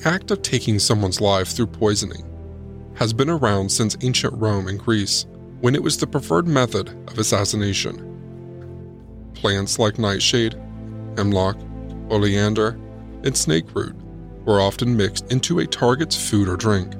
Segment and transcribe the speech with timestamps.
[0.00, 2.24] The act of taking someone's life through poisoning
[2.94, 5.26] has been around since ancient Rome and Greece,
[5.60, 8.06] when it was the preferred method of assassination.
[9.34, 10.54] Plants like nightshade,
[11.18, 11.58] hemlock,
[12.08, 12.78] oleander,
[13.24, 13.94] and snakeroot
[14.46, 16.94] were often mixed into a target's food or drink.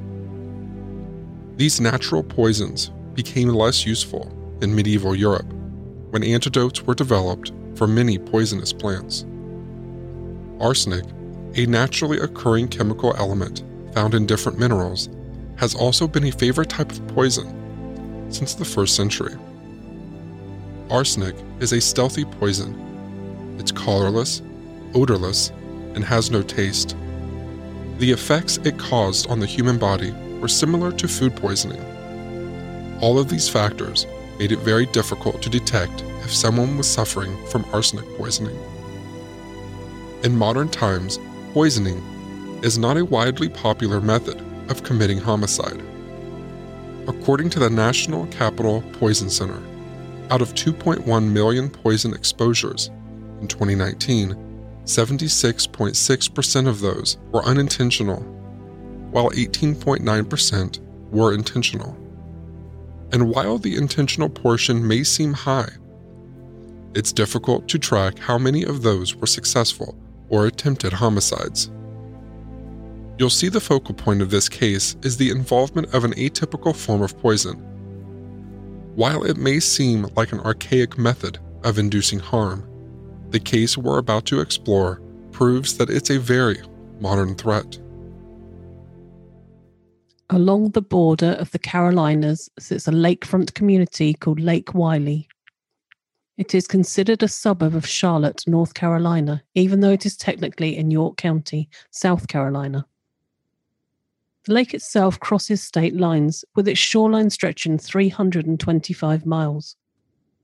[1.57, 4.31] These natural poisons became less useful
[4.61, 5.51] in medieval Europe
[6.11, 9.25] when antidotes were developed for many poisonous plants.
[10.61, 11.07] Arsenic
[11.55, 13.63] a naturally occurring chemical element
[13.95, 15.09] found in different minerals,
[15.57, 19.35] has also been a favorite type of poison since the first century.
[20.91, 23.57] Arsenic is a stealthy poison.
[23.59, 24.43] It's colorless,
[24.95, 25.51] odorless,
[25.95, 26.97] and has no taste.
[27.99, 31.85] The effects it caused on the human body were similar to food poisoning.
[33.01, 34.07] All of these factors
[34.39, 38.59] made it very difficult to detect if someone was suffering from arsenic poisoning.
[40.23, 41.19] In modern times,
[41.53, 41.99] poisoning
[42.63, 45.83] is not a widely popular method of committing homicide.
[47.09, 49.61] According to the National Capital Poison Center,
[50.31, 52.89] out of 2.1 million poison exposures
[53.41, 54.37] in 2019,
[54.85, 58.21] 76.6% of those were unintentional,
[59.11, 60.79] while 18.9%
[61.11, 61.97] were intentional.
[63.13, 65.71] And while the intentional portion may seem high,
[66.95, 69.97] it's difficult to track how many of those were successful
[70.31, 71.71] or attempted homicides.
[73.19, 77.03] You'll see the focal point of this case is the involvement of an atypical form
[77.03, 77.57] of poison.
[78.95, 82.67] While it may seem like an archaic method of inducing harm,
[83.29, 85.03] the case we're about to explore
[85.33, 86.61] proves that it's a very
[86.99, 87.79] modern threat.
[90.31, 95.29] Along the border of the Carolinas sits a lakefront community called Lake Wylie.
[96.41, 100.91] It is considered a suburb of Charlotte, North Carolina, even though it is technically in
[100.91, 102.87] York County, South Carolina.
[104.47, 109.77] The lake itself crosses state lines, with its shoreline stretching 325 miles.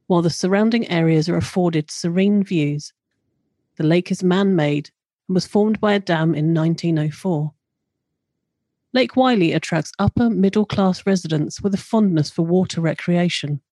[0.07, 2.93] While the surrounding areas are afforded serene views,
[3.77, 4.91] the lake is man made
[5.29, 7.55] and was formed by a dam in 1904.
[8.93, 13.63] Lake Wylie attracts upper middle class residents with a fondness for water recreation.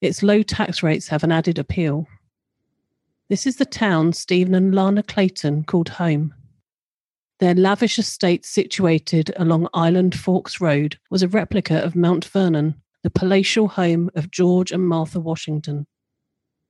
[0.00, 2.06] Its low tax rates have an added appeal.
[3.28, 6.34] This is the town Stephen and Lana Clayton called home.
[7.38, 13.10] Their lavish estate, situated along Island Forks Road, was a replica of Mount Vernon, the
[13.10, 15.86] palatial home of George and Martha Washington.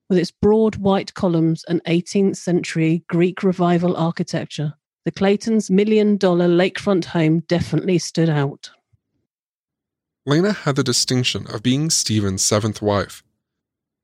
[0.09, 4.75] With its broad white columns and 18th century Greek revival architecture,
[5.05, 8.71] the Claytons' million dollar lakefront home definitely stood out.
[10.31, 13.25] Lana had the distinction of being Stephen's seventh wife.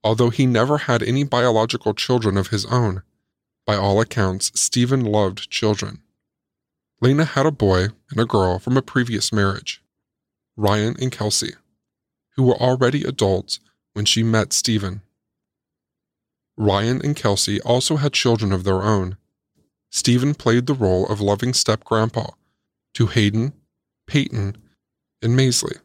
[0.02, 3.04] Although he never had any biological children of his own,
[3.64, 6.02] by all accounts, Stephen loved children.
[7.00, 9.80] Lana had a boy and a girl from a previous marriage,
[10.56, 11.54] Ryan and Kelsey,
[12.34, 13.60] who were already adults
[13.92, 15.02] when she met Stephen.
[16.56, 19.16] Ryan and Kelsey also had children of their own.
[19.92, 22.30] Stephen played the role of loving step grandpa
[22.94, 23.52] to Hayden,
[24.08, 24.56] Peyton,
[25.22, 25.78] and Maisley.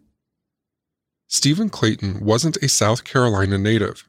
[1.34, 4.06] Stephen Clayton wasn't a South Carolina native.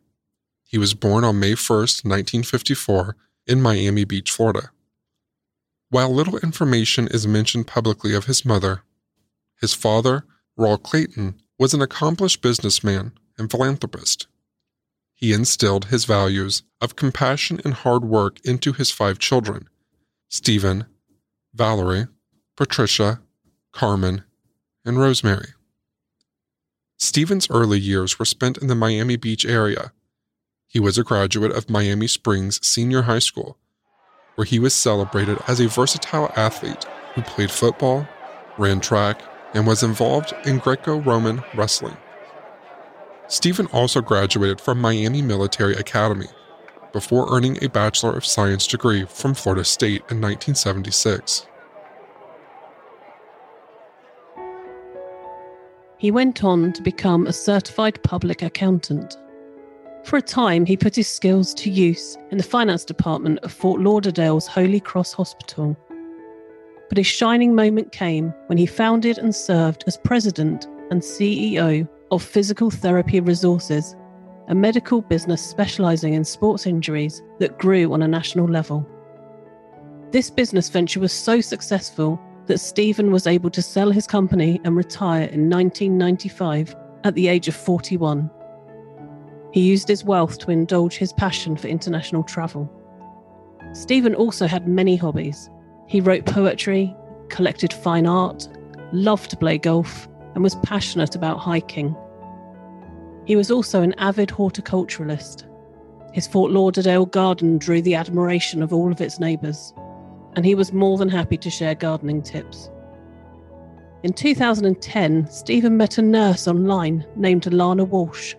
[0.64, 3.16] He was born on May 1, 1954,
[3.46, 4.72] in Miami Beach, Florida.
[5.88, 8.82] While little information is mentioned publicly of his mother,
[9.60, 10.24] his father,
[10.58, 14.26] Raul Clayton, was an accomplished businessman and philanthropist.
[15.14, 19.68] He instilled his values of compassion and hard work into his five children
[20.28, 20.86] Stephen,
[21.54, 22.08] Valerie,
[22.56, 23.20] Patricia,
[23.70, 24.24] Carmen,
[24.84, 25.52] and Rosemary.
[27.02, 29.90] Stephen's early years were spent in the Miami Beach area.
[30.68, 33.58] He was a graduate of Miami Springs Senior High School
[34.36, 36.84] where he was celebrated as a versatile athlete
[37.14, 38.06] who played football,
[38.56, 39.20] ran track,
[39.52, 41.96] and was involved in Greco Roman wrestling.
[43.26, 46.28] Stephen also graduated from Miami Military Academy
[46.92, 51.48] before earning a Bachelor of Science degree from Florida State in 1976.
[56.02, 59.16] He went on to become a certified public accountant.
[60.02, 63.80] For a time, he put his skills to use in the finance department of Fort
[63.80, 65.76] Lauderdale's Holy Cross Hospital.
[66.88, 72.20] But his shining moment came when he founded and served as president and CEO of
[72.20, 73.94] Physical Therapy Resources,
[74.48, 78.84] a medical business specializing in sports injuries that grew on a national level.
[80.10, 84.76] This business venture was so successful that Stephen was able to sell his company and
[84.76, 86.74] retire in 1995
[87.04, 88.30] at the age of 41.
[89.52, 92.70] He used his wealth to indulge his passion for international travel.
[93.72, 95.50] Stephen also had many hobbies.
[95.86, 96.94] He wrote poetry,
[97.28, 98.48] collected fine art,
[98.92, 101.94] loved to play golf, and was passionate about hiking.
[103.24, 105.44] He was also an avid horticulturalist.
[106.12, 109.72] His Fort Lauderdale garden drew the admiration of all of its neighbours,
[110.34, 112.70] and he was more than happy to share gardening tips.
[114.02, 118.34] In 2010, Stephen met a nurse online named Lana Walsh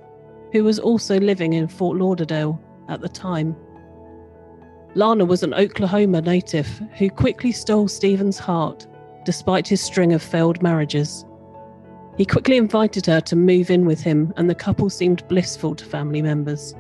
[0.54, 3.56] who was also living in Fort Lauderdale at the time.
[4.94, 6.68] Lana was an Oklahoma native
[6.98, 8.88] who quickly stole Stephen's heart
[9.26, 11.26] despite his string of failed marriages.
[12.18, 15.86] He quickly invited her to move in with him, and the couple seemed blissful to
[15.86, 16.76] family members.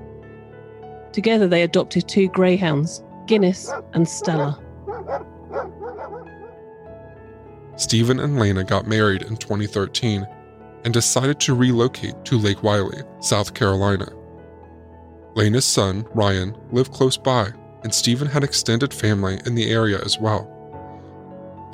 [1.12, 4.62] Together, they adopted two greyhounds, Guinness and Stella.
[7.75, 10.27] Stephen and Lana got married in 2013
[10.83, 14.07] and decided to relocate to Lake Wylie, South Carolina.
[15.35, 17.49] Lana's son, Ryan, lived close by,
[17.83, 20.49] and Stephen had extended family in the area as well.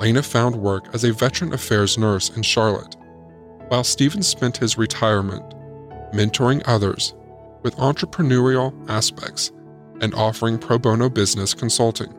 [0.00, 2.96] Lana found work as a veteran affairs nurse in Charlotte,
[3.68, 5.44] while Stephen spent his retirement
[6.12, 7.14] mentoring others
[7.62, 9.52] with entrepreneurial aspects
[10.00, 12.12] and offering pro bono business consulting.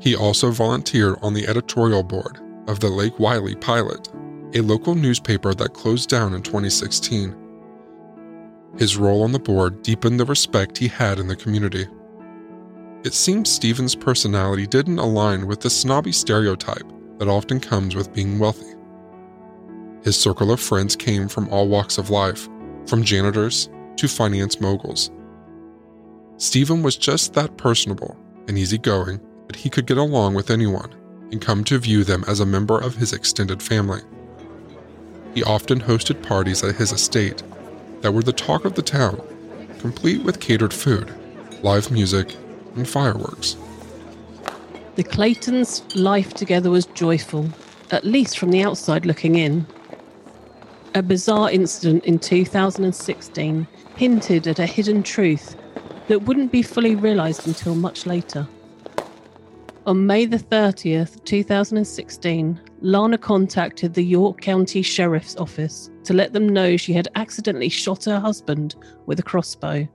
[0.00, 4.08] He also volunteered on the editorial board of the Lake Wylie Pilot
[4.54, 7.36] a local newspaper that closed down in 2016.
[8.78, 11.86] His role on the board deepened the respect he had in the community.
[13.04, 16.86] It seems Stephen's personality didn't align with the snobby stereotype
[17.18, 18.74] that often comes with being wealthy.
[20.02, 22.48] His circle of friends came from all walks of life,
[22.86, 25.10] from janitors to finance moguls.
[26.36, 30.94] Stephen was just that personable and easygoing that he could get along with anyone
[31.30, 34.00] and come to view them as a member of his extended family.
[35.34, 37.42] He often hosted parties at his estate
[38.00, 39.20] that were the talk of the town,
[39.78, 41.12] complete with catered food,
[41.62, 42.34] live music,
[42.74, 43.56] and fireworks.
[44.96, 47.48] The Claytons' life together was joyful,
[47.90, 49.66] at least from the outside looking in.
[50.94, 53.66] A bizarre incident in 2016
[53.96, 55.56] hinted at a hidden truth
[56.08, 58.48] that wouldn't be fully realised until much later.
[59.88, 66.46] On May the 30th, 2016, Lana contacted the York County Sheriff's Office to let them
[66.46, 68.76] know she had accidentally shot her husband
[69.06, 69.88] with a crossbow.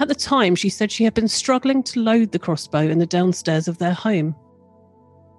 [0.00, 3.06] At the time, she said she had been struggling to load the crossbow in the
[3.06, 4.36] downstairs of their home.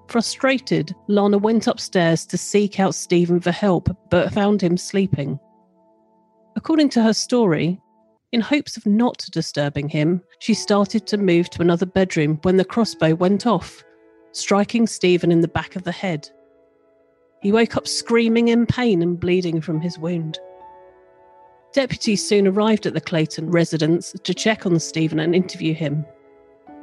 [0.07, 5.39] Frustrated, Lana went upstairs to seek out Stephen for help, but found him sleeping.
[6.55, 7.79] According to her story,
[8.31, 12.65] in hopes of not disturbing him, she started to move to another bedroom when the
[12.65, 13.83] crossbow went off,
[14.31, 16.29] striking Stephen in the back of the head.
[17.41, 20.37] He woke up screaming in pain and bleeding from his wound.
[21.73, 26.05] Deputies soon arrived at the Clayton residence to check on Stephen and interview him.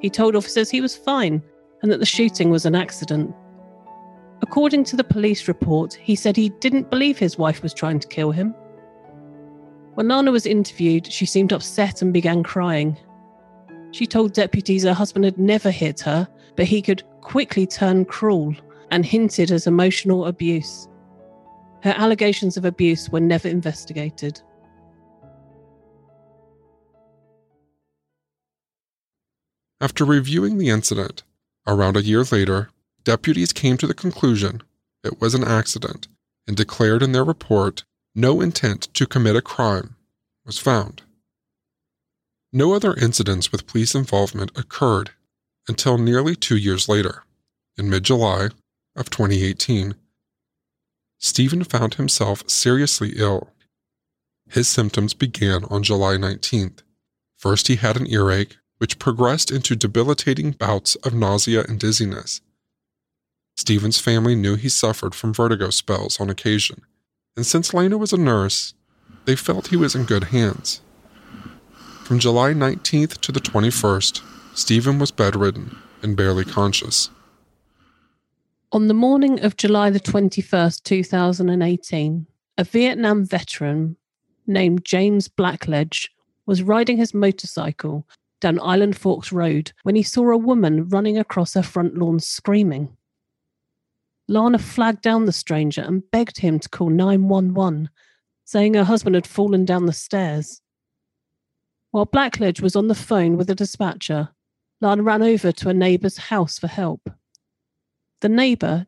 [0.00, 1.42] He told officers he was fine
[1.82, 3.34] and that the shooting was an accident.
[4.42, 8.08] According to the police report, he said he didn't believe his wife was trying to
[8.08, 8.54] kill him.
[9.96, 12.96] When Lana was interviewed, she seemed upset and began crying.
[13.92, 18.54] She told deputies her husband had never hit her, but he could quickly turn cruel
[18.90, 20.88] and hinted at emotional abuse.
[21.82, 24.40] Her allegations of abuse were never investigated.
[29.80, 31.22] After reviewing the incident,
[31.66, 32.70] Around a year later,
[33.02, 34.62] deputies came to the conclusion
[35.02, 36.06] it was an accident
[36.46, 37.84] and declared in their report
[38.16, 39.94] no intent to commit a crime
[40.46, 41.02] was found.
[42.50, 45.10] No other incidents with police involvement occurred
[45.68, 47.24] until nearly two years later,
[47.76, 48.48] in mid July
[48.96, 49.94] of 2018.
[51.18, 53.50] Stephen found himself seriously ill.
[54.48, 56.82] His symptoms began on July 19th.
[57.36, 62.40] First, he had an earache which progressed into debilitating bouts of nausea and dizziness.
[63.56, 66.82] Stephen's family knew he suffered from vertigo spells on occasion,
[67.36, 68.74] and since Lana was a nurse,
[69.26, 70.80] they felt he was in good hands.
[72.04, 74.22] From July 19th to the 21st,
[74.54, 77.10] Stephen was bedridden and barely conscious.
[78.72, 82.26] On the morning of July the 21st, 2018,
[82.58, 83.96] a Vietnam veteran
[84.46, 86.08] named James Blackledge
[86.46, 88.06] was riding his motorcycle
[88.40, 92.95] down Island Forks Road when he saw a woman running across her front lawn screaming.
[94.28, 97.90] Lana flagged down the stranger and begged him to call 911,
[98.44, 100.60] saying her husband had fallen down the stairs.
[101.92, 104.30] While Blackledge was on the phone with the dispatcher,
[104.80, 107.08] Lana ran over to a neighbour's house for help.
[108.20, 108.86] The neighbour,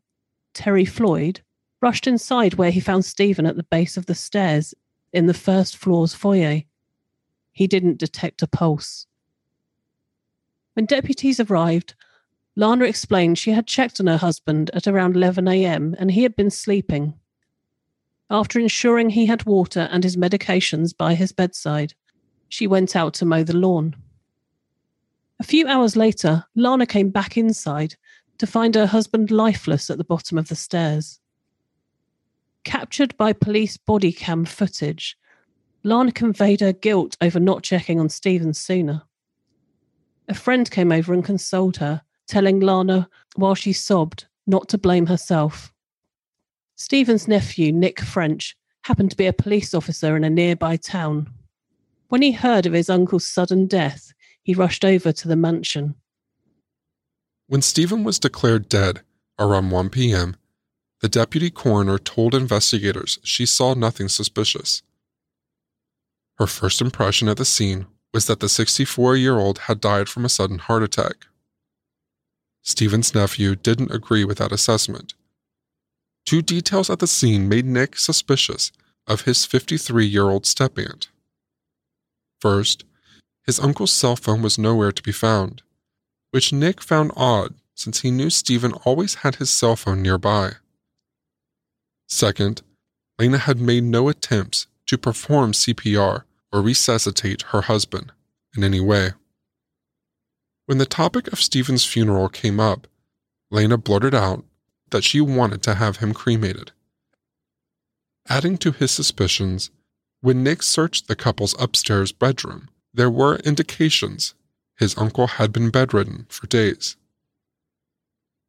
[0.54, 1.40] Terry Floyd,
[1.80, 4.74] rushed inside where he found Stephen at the base of the stairs
[5.12, 6.62] in the first floor's foyer.
[7.52, 9.06] He didn't detect a pulse.
[10.74, 11.94] When deputies arrived,
[12.58, 15.94] Lana explained she had checked on her husband at around 11 a.m.
[15.96, 17.14] and he had been sleeping.
[18.28, 21.94] After ensuring he had water and his medications by his bedside,
[22.48, 23.94] she went out to mow the lawn.
[25.38, 27.94] A few hours later, Lana came back inside
[28.38, 31.20] to find her husband lifeless at the bottom of the stairs.
[32.64, 35.16] Captured by police body cam footage,
[35.84, 39.04] Lana conveyed her guilt over not checking on Stephen sooner.
[40.28, 45.06] A friend came over and consoled her, telling Lana, while she sobbed, not to blame
[45.06, 45.72] herself.
[46.76, 51.28] Stephen's nephew, Nick French, happened to be a police officer in a nearby town.
[52.08, 55.94] When he heard of his uncle's sudden death, he rushed over to the mansion.
[57.48, 59.00] When Stephen was declared dead
[59.38, 60.36] around 1 p.m.,
[61.00, 64.82] the deputy coroner told investigators she saw nothing suspicious.
[66.38, 70.24] Her first impression at the scene was that the 64 year old had died from
[70.24, 71.26] a sudden heart attack.
[72.68, 75.14] Stephen's nephew didn't agree with that assessment.
[76.26, 78.72] Two details at the scene made Nick suspicious
[79.06, 81.08] of his 53 year old step aunt.
[82.42, 82.84] First,
[83.46, 85.62] his uncle's cell phone was nowhere to be found,
[86.30, 90.52] which Nick found odd since he knew Stephen always had his cell phone nearby.
[92.06, 92.60] Second,
[93.18, 98.12] Lana had made no attempts to perform CPR or resuscitate her husband
[98.54, 99.12] in any way.
[100.68, 102.86] When the topic of Stephen's funeral came up,
[103.50, 104.44] Lana blurted out
[104.90, 106.72] that she wanted to have him cremated.
[108.28, 109.70] Adding to his suspicions,
[110.20, 114.34] when Nick searched the couple's upstairs bedroom, there were indications
[114.76, 116.98] his uncle had been bedridden for days.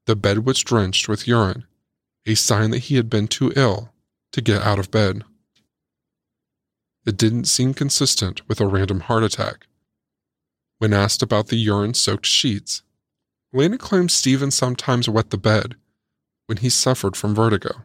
[0.06, 1.68] The bed was drenched with urine,
[2.26, 3.94] a sign that he had been too ill
[4.34, 5.24] to get out of bed.
[7.06, 9.68] It didn't seem consistent with a random heart attack.
[10.80, 12.84] When asked about the urine soaked sheets,
[13.52, 15.76] Lana claimed Stephen sometimes wet the bed
[16.46, 17.84] when he suffered from vertigo.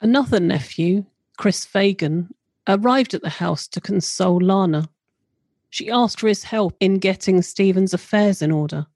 [0.00, 1.06] Another nephew,
[1.38, 2.34] Chris Fagan,
[2.66, 4.88] arrived at the house to console Lana.
[5.70, 8.86] She asked for his help in getting Stephen's affairs in order.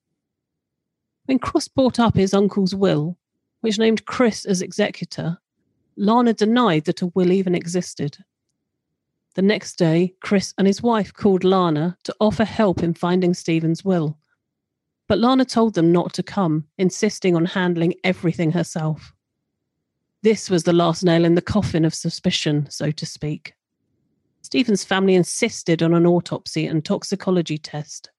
[1.27, 3.17] When Chris brought up his uncle's will,
[3.61, 5.39] which named Chris as executor,
[5.97, 8.19] Lana denied that a will even existed.
[9.39, 13.85] The next day, Chris and his wife called Lana to offer help in finding Stephen's
[13.85, 14.19] will.
[15.07, 19.15] But Lana told them not to come, insisting on handling everything herself.
[20.23, 23.55] This was the last nail in the coffin of suspicion, so to speak.
[24.43, 28.11] Stephen's family insisted on an autopsy and toxicology test.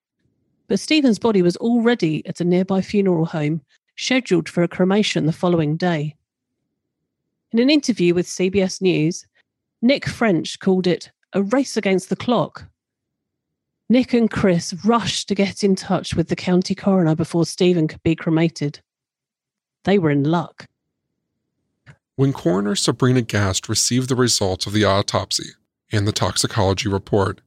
[0.69, 3.59] But Stephen's body was already at a nearby funeral home,
[3.97, 6.15] scheduled for a cremation the following day.
[7.51, 9.25] In an interview with CBS News,
[9.81, 12.65] Nick French called it a race against the clock.
[13.89, 18.03] Nick and Chris rushed to get in touch with the county coroner before Stephen could
[18.03, 18.81] be cremated.
[19.85, 20.67] They were in luck.
[22.17, 25.51] When coroner Sabrina Gast received the results of the autopsy
[25.91, 27.39] and the toxicology report,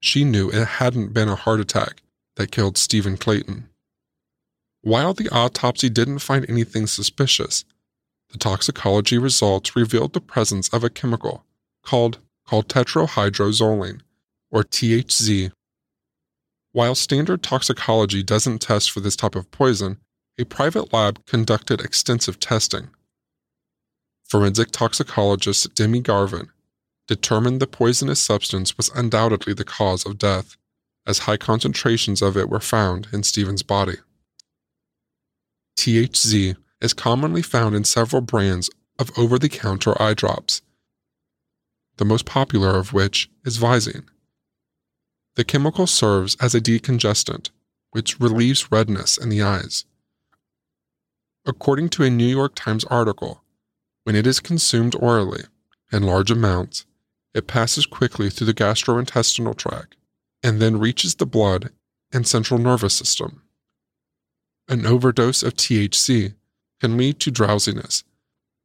[0.00, 2.02] she knew it hadn't been a heart attack
[2.36, 3.68] that killed Stephen Clayton.
[4.80, 7.66] While the autopsy didn't find anything suspicious,
[8.30, 11.44] the toxicology results revealed the presence of a chemical
[11.84, 14.00] called, called tetrahydrozoline,
[14.50, 15.52] or THZ.
[16.72, 19.98] While standard toxicology doesn't test for this type of poison,
[20.38, 22.90] a private lab conducted extensive testing.
[24.28, 26.50] Forensic toxicologist Demi Garvin
[27.08, 30.56] determined the poisonous substance was undoubtedly the cause of death,
[31.06, 33.96] as high concentrations of it were found in Stephen's body.
[35.78, 38.68] THZ is commonly found in several brands
[38.98, 40.60] of over the counter eye drops,
[41.98, 44.06] the most popular of which is Visine.
[45.36, 47.50] The chemical serves as a decongestant,
[47.90, 49.84] which relieves redness in the eyes.
[51.46, 53.42] According to a New York Times article,
[54.04, 55.44] when it is consumed orally
[55.92, 56.86] in large amounts,
[57.34, 59.96] it passes quickly through the gastrointestinal tract
[60.42, 61.70] and then reaches the blood
[62.12, 63.42] and central nervous system.
[64.68, 66.34] An overdose of THZ
[66.80, 68.04] can lead to drowsiness,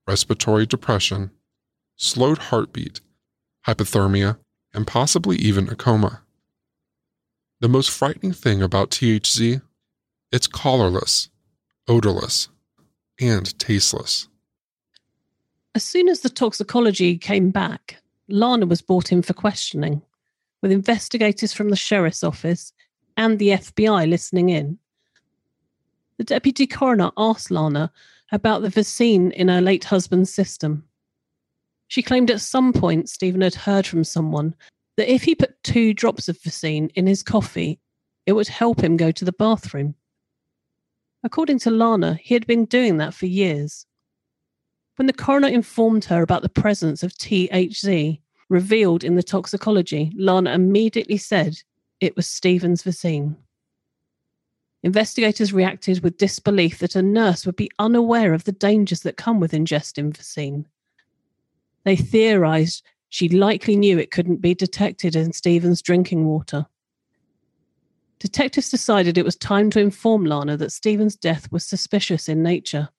[0.08, 1.32] respiratory depression,
[1.96, 3.02] slowed heartbeat,
[3.68, 4.38] hypothermia,
[4.74, 6.22] and possibly even a coma.
[7.62, 9.62] The most frightening thing about THZ,
[10.32, 11.30] it's colorless,
[11.88, 12.50] odorless,
[13.20, 14.28] and tasteless.
[15.76, 20.02] As soon as the toxicology came back, Lana was brought in for questioning,
[20.62, 22.74] with investigators from the sheriff's office
[23.18, 24.78] and the FBI listening in.
[26.18, 27.92] The deputy coroner asked Lana
[28.32, 30.84] about the Visine in her late husband's system.
[31.88, 34.56] She claimed at some point Stephen had heard from someone
[34.98, 37.80] that if he put two drops of Visine in his coffee,
[38.26, 39.96] it would help him go to the bathroom.
[41.24, 43.86] According to Lana, he had been doing that for years.
[44.96, 48.20] When the coroner informed her about the presence of THZ
[48.50, 51.58] revealed in the toxicology, Lana immediately said
[52.00, 53.36] it was Stephen's Visine.
[54.84, 59.40] Investigators reacted with disbelief that a nurse would be unaware of the dangers that come
[59.40, 60.66] with ingesting Visine.
[61.84, 66.66] They theorized she likely knew it couldn't be detected in Stephen's drinking water.
[68.18, 72.90] Detectives decided it was time to inform Lana that Stephen's death was suspicious in nature.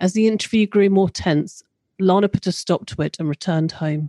[0.00, 1.62] As the interview grew more tense,
[1.98, 4.08] Lana put a stop to it and returned home.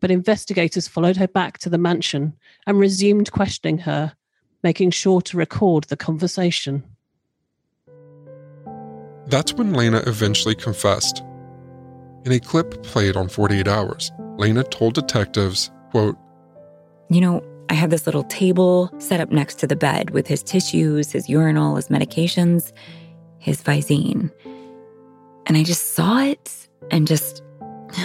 [0.00, 2.34] But investigators followed her back to the mansion
[2.66, 4.14] and resumed questioning her,
[4.62, 6.84] making sure to record the conversation.
[9.26, 11.22] That's when Lana eventually confessed
[12.24, 16.16] in a clip played on 48 Hours, Lana told detectives, quote,
[17.08, 20.42] You know, I had this little table set up next to the bed with his
[20.42, 22.72] tissues, his urinal, his medications,
[23.38, 24.30] his Visine.
[25.46, 27.42] And I just saw it and just.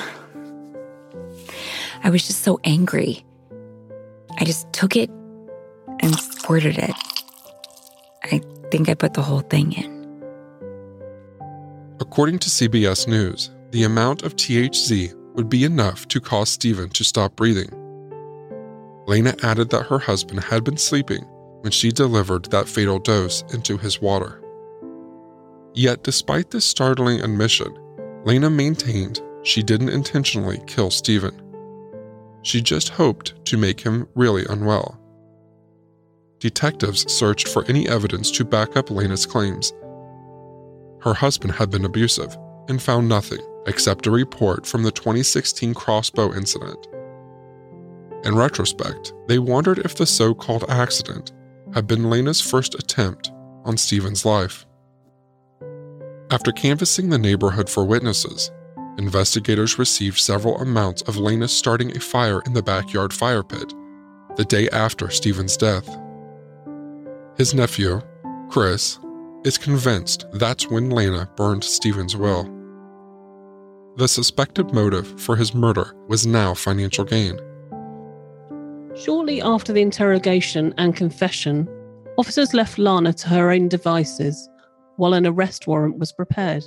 [2.03, 3.25] I was just so angry.
[4.37, 5.09] I just took it
[5.99, 6.93] and squirted it.
[8.23, 9.95] I think I put the whole thing in.
[11.99, 17.03] According to CBS News, the amount of THZ would be enough to cause Stephen to
[17.03, 17.67] stop breathing.
[19.05, 21.25] Lana added that her husband had been sleeping
[21.59, 24.41] when she delivered that fatal dose into his water.
[25.73, 27.77] Yet, despite this startling admission,
[28.23, 31.37] Lana maintained she didn't intentionally kill Stephen.
[32.43, 34.97] She just hoped to make him really unwell.
[36.39, 39.73] Detectives searched for any evidence to back up Lana's claims.
[41.01, 42.37] Her husband had been abusive
[42.69, 46.87] and found nothing except a report from the 2016 crossbow incident.
[48.23, 51.31] In retrospect, they wondered if the so called accident
[51.73, 53.31] had been Lana's first attempt
[53.63, 54.65] on Stephen's life.
[56.31, 58.51] After canvassing the neighborhood for witnesses,
[58.97, 63.73] investigators received several amounts of Lana starting a fire in the backyard fire pit
[64.35, 65.87] the day after Stephen's death.
[67.37, 68.01] His nephew,
[68.49, 68.99] Chris,
[69.43, 72.49] is convinced that's when Lana burned Stephen's will.
[73.97, 77.39] The suspected motive for his murder was now financial gain.
[78.93, 81.69] Shortly after the interrogation and confession,
[82.17, 84.49] officers left Lana to her own devices
[84.97, 86.65] while an arrest warrant was prepared.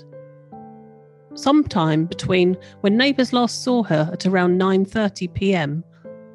[1.34, 5.84] Sometime between when neighbours last saw her at around 9:30 p.m.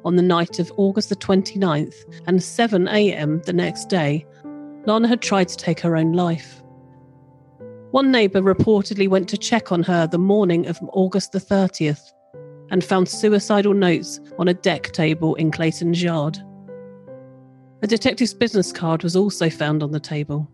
[0.04, 1.94] on the night of August the 29th
[2.28, 3.42] and 7 a.m.
[3.46, 4.24] the next day,
[4.86, 6.62] Lana had tried to take her own life.
[7.94, 12.00] One neighbour reportedly went to check on her the morning of August the 30th
[12.72, 16.36] and found suicidal notes on a deck table in Clayton's yard.
[17.82, 20.50] A detective's business card was also found on the table.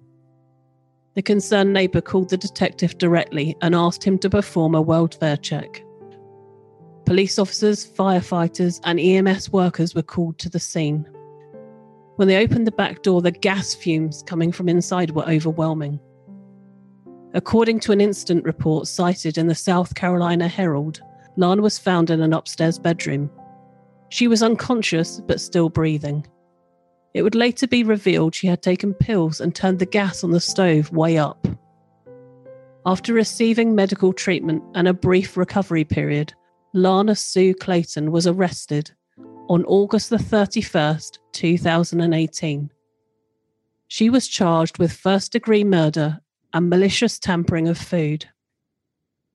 [1.15, 5.83] The concerned neighbour called the detective directly and asked him to perform a welfare check.
[7.07, 11.09] Police officers, firefighters, and EMS workers were called to the scene.
[12.17, 16.01] When they opened the back door, the gas fumes coming from inside were overwhelming.
[17.33, 21.01] According to an incident report cited in the South Carolina Herald,
[21.37, 23.31] Lana was found in an upstairs bedroom.
[24.09, 26.27] She was unconscious but still breathing.
[27.15, 30.41] It would later be revealed she had taken pills and turned the gas on the
[30.41, 31.47] stove way up.
[32.85, 36.35] After receiving medical treatment and a brief recovery period,
[36.73, 38.91] Lana Sue Clayton was arrested
[39.49, 42.71] on August the 31st, 2018.
[43.89, 46.21] She was charged with first degree murder
[46.53, 48.27] and malicious tampering of food.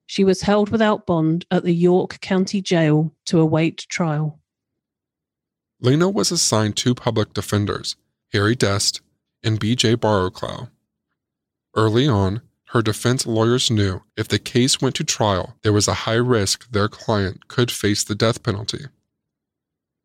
[0.06, 4.38] She was held without bond at the York County Jail to await trial.
[5.80, 7.96] Lana was assigned two public defenders,
[8.32, 9.00] Harry Dest
[9.42, 9.96] and B.J.
[9.96, 10.70] Barrowclough.
[11.74, 15.94] Early on, her defense lawyers knew if the case went to trial, there was a
[16.04, 18.86] high risk their client could face the death penalty.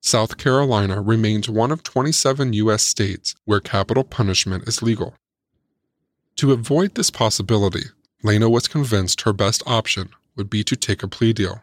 [0.02, 2.84] South Carolina remains one of 27 U.S.
[2.84, 5.16] states where capital punishment is legal.
[6.42, 7.84] To avoid this possibility,
[8.24, 11.62] Lana was convinced her best option would be to take a plea deal.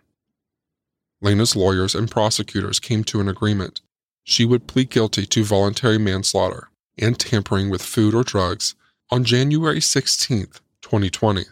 [1.21, 3.81] Lana's lawyers and prosecutors came to an agreement
[4.23, 8.77] she would plead guilty to voluntary manslaughter and tampering with food or drugs
[9.11, 10.47] on January 16,
[10.81, 11.47] 2020.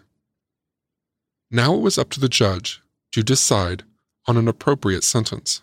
[1.51, 3.83] Now it was up to the judge to decide
[4.29, 5.62] on an appropriate sentence.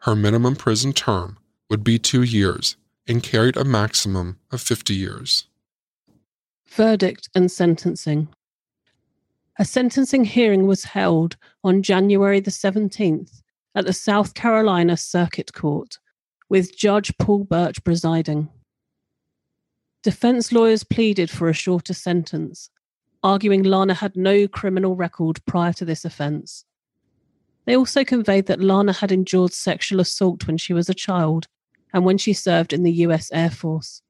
[0.00, 1.38] Her minimum prison term
[1.70, 2.76] would be two years
[3.08, 5.46] and carried a maximum of 50 years.
[6.76, 8.28] Verdict and sentencing.
[9.58, 13.40] A sentencing hearing was held on January the 17th
[13.74, 15.96] at the South Carolina Circuit Court,
[16.50, 18.50] with Judge Paul Burch presiding.
[20.02, 22.68] Defense lawyers pleaded for a shorter sentence,
[23.22, 26.66] arguing Lana had no criminal record prior to this offence.
[27.64, 31.46] They also conveyed that Lana had endured sexual assault when she was a child
[31.94, 34.02] and when she served in the US Air Force.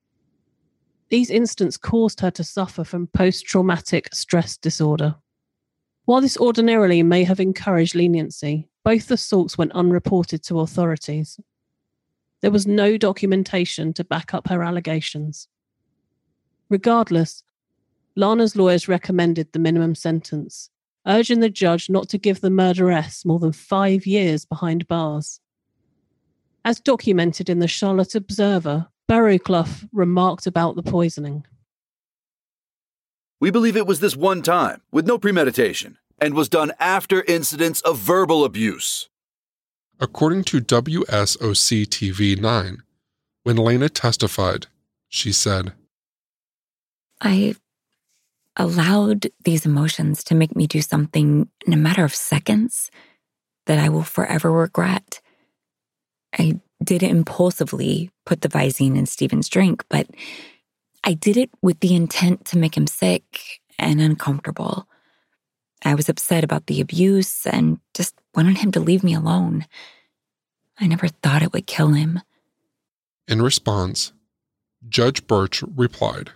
[1.09, 5.17] These incidents caused her to suffer from post traumatic stress disorder.
[6.05, 11.41] While this ordinarily may have encouraged leniency, both assaults went unreported to authorities.
[12.41, 15.49] There was no documentation to back up her allegations.
[16.69, 17.43] Regardless,
[18.17, 20.71] Lana's lawyers recommended the minimum sentence,
[21.07, 25.41] urging the judge not to give the murderess more than five years behind bars.
[26.65, 31.45] As documented in the Charlotte Observer, Barrowclough remarked about the poisoning.
[33.41, 37.81] We believe it was this one time, with no premeditation, and was done after incidents
[37.83, 39.09] of verbal abuse.
[40.01, 42.83] According to WSOC TV 9,
[43.45, 44.67] when Lana testified,
[45.09, 45.73] she said,
[47.21, 47.55] I
[48.57, 52.91] allowed these emotions to make me do something in a matter of seconds
[53.67, 55.21] that I will forever regret.
[56.37, 60.07] I did impulsively, put the Visine in Stephen's drink, but
[61.05, 64.89] I did it with the intent to make him sick and uncomfortable.
[65.85, 69.67] I was upset about the abuse and just wanted him to leave me alone.
[70.81, 72.21] I never thought it would kill him.
[73.29, 74.13] In response,
[74.89, 76.33] Judge Burch replied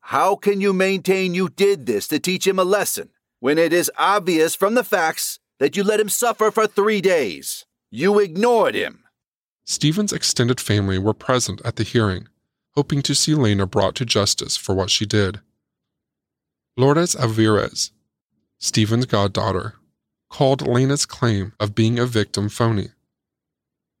[0.00, 3.90] How can you maintain you did this to teach him a lesson when it is
[3.96, 7.64] obvious from the facts that you let him suffer for three days?
[7.90, 9.04] You ignored him.
[9.64, 12.28] Stephen's extended family were present at the hearing,
[12.74, 15.40] hoping to see Lana brought to justice for what she did.
[16.76, 17.92] Lourdes Alvarez,
[18.58, 19.74] Stephen's goddaughter,
[20.30, 22.88] called Lana's claim of being a victim phony.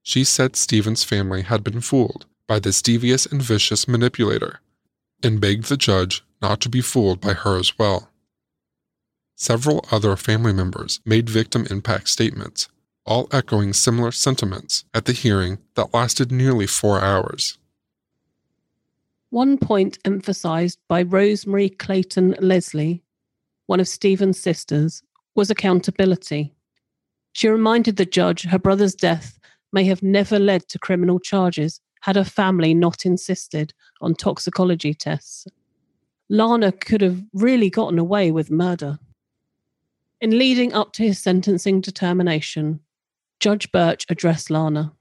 [0.02, 4.60] She said Stephen's family had been fooled by this devious and vicious manipulator
[5.22, 8.10] and begged the judge not to be fooled by her as well.
[9.34, 12.68] Several other family members made victim impact statements,
[13.08, 17.58] all echoing similar sentiments at the hearing that lasted nearly four hours.
[19.30, 23.02] One point emphasized by Rosemary Clayton Leslie
[23.68, 25.02] one of Stephen's sisters,
[25.34, 26.54] was accountability.
[27.34, 29.38] She reminded the judge her brother's death
[29.72, 35.46] may have never led to criminal charges had her family not insisted on toxicology tests.
[36.30, 38.98] Lana could have really gotten away with murder.
[40.22, 42.80] In leading up to his sentencing determination,
[43.40, 44.92] Judge Burch addressed Lana.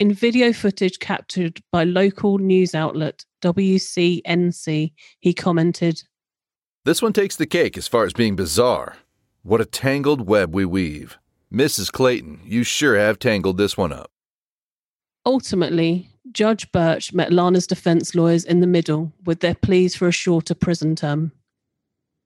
[0.00, 6.02] In video footage captured by local news outlet WCNC, he commented
[6.84, 8.96] This one takes the cake as far as being bizarre.
[9.42, 11.18] What a tangled web we weave.
[11.52, 11.92] Mrs.
[11.92, 14.10] Clayton, you sure have tangled this one up.
[15.24, 20.12] Ultimately, Judge Burch met Lana's defense lawyers in the middle with their pleas for a
[20.12, 21.32] shorter prison term.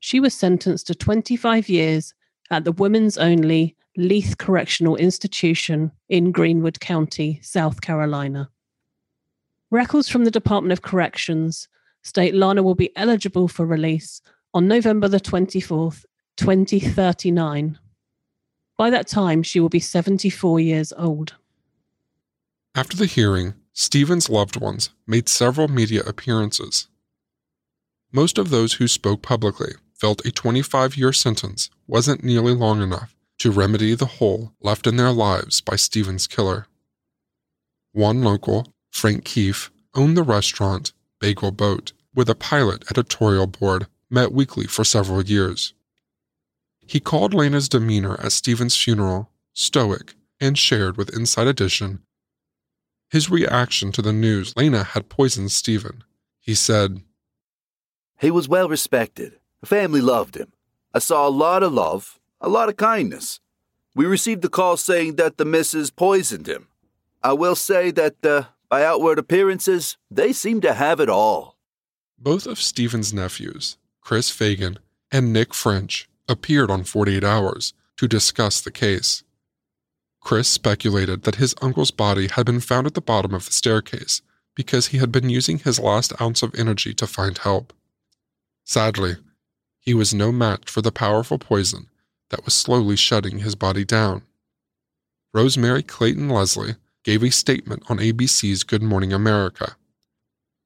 [0.01, 2.15] She was sentenced to 25 years
[2.51, 8.49] at the women's only Leath Correctional Institution in Greenwood County, South Carolina.
[9.71, 11.69] Records from the Department of Corrections
[12.03, 14.23] state Lana will be eligible for release
[14.55, 16.05] on November the 24th,
[16.39, 17.79] 2039.
[18.79, 21.35] By that time, she will be 74 years old.
[22.75, 26.89] After the hearing, Stephen's loved ones made several media appearances.
[28.11, 33.15] Most of those who spoke publicly felt a 25 year sentence wasn't nearly long enough
[33.43, 36.69] to remedy the hole left in their lives by Stephen's killer.
[37.91, 44.33] One local, Frank Keefe, owned the restaurant Bagel Boat with a pilot editorial board met
[44.33, 45.75] weekly for several years.
[46.87, 51.99] He called Lana's demeanor at Stephen's funeral stoic and shared with Inside Edition
[53.11, 56.03] his reaction to the news Lana had poisoned Stephen.
[56.41, 57.03] He said,
[58.19, 59.39] He was well respected.
[59.61, 60.53] The family loved him.
[60.95, 63.41] I saw a lot of love, a lot of kindness.
[63.95, 66.67] We received a call saying that the missus poisoned him.
[67.23, 71.57] I will say that, uh, by outward appearances, they seem to have it all.
[72.19, 74.79] Both of Stephen's nephews, Chris Fagan
[75.13, 79.23] and Nick French, appeared on 48 Hours to discuss the case.
[80.21, 84.23] Chris speculated that his uncle's body had been found at the bottom of the staircase
[84.55, 87.73] because he had been using his last ounce of energy to find help.
[88.65, 89.17] Sadly,
[89.79, 91.89] he was no match for the powerful poison
[92.33, 94.23] that was slowly shutting his body down.
[95.33, 99.77] Rosemary Clayton Leslie gave a statement on ABC's Good Morning America.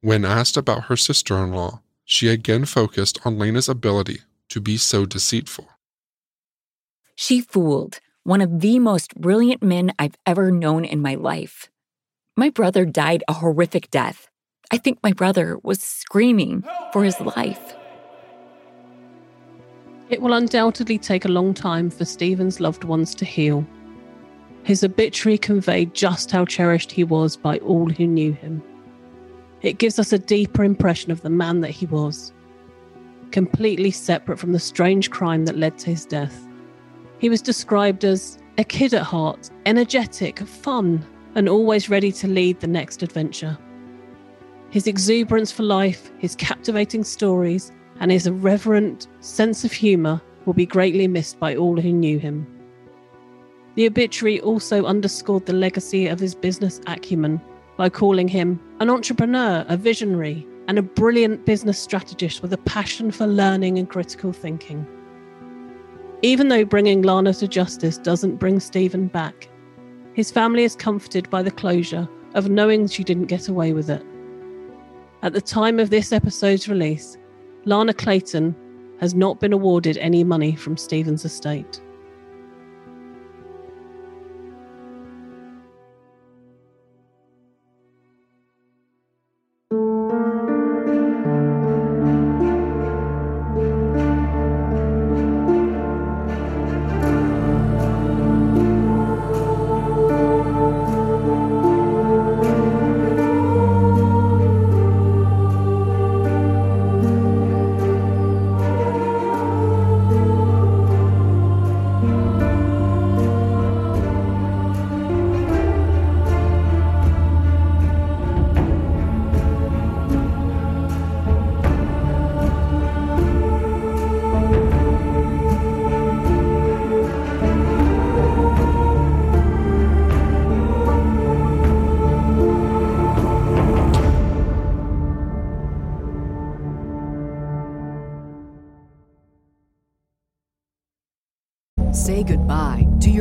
[0.01, 4.77] When asked about her sister in law, she again focused on Lana's ability to be
[4.77, 5.67] so deceitful.
[7.15, 11.69] She fooled one of the most brilliant men I've ever known in my life.
[12.37, 14.29] My brother died a horrific death.
[14.71, 17.75] I think my brother was screaming for his life.
[20.09, 23.65] It will undoubtedly take a long time for Stephen's loved ones to heal.
[24.63, 28.63] His obituary conveyed just how cherished he was by all who knew him.
[29.61, 32.31] It gives us a deeper impression of the man that he was,
[33.31, 36.47] completely separate from the strange crime that led to his death.
[37.19, 42.59] He was described as a kid at heart, energetic, fun, and always ready to lead
[42.59, 43.57] the next adventure.
[44.69, 50.65] His exuberance for life, his captivating stories, and his irreverent sense of humour will be
[50.65, 52.47] greatly missed by all who knew him.
[53.75, 57.41] The obituary also underscored the legacy of his business acumen
[57.77, 63.11] by calling him an entrepreneur, a visionary, and a brilliant business strategist with a passion
[63.11, 64.85] for learning and critical thinking.
[66.23, 69.47] Even though bringing Lana to justice doesn't bring Stephen back,
[70.13, 74.03] his family is comforted by the closure of knowing she didn't get away with it.
[75.21, 77.17] At the time of this episode's release,
[77.67, 78.55] Lana Clayton
[79.01, 81.81] has not been awarded any money from Stephen's estate.